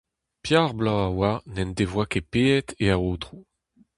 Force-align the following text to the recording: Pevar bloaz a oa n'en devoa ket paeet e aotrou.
Pevar 0.43 0.71
bloaz 0.77 1.03
a 1.07 1.09
oa 1.19 1.31
n'en 1.53 1.71
devoa 1.77 2.05
ket 2.11 2.25
paeet 2.31 2.67
e 2.83 2.85
aotrou. 2.95 3.41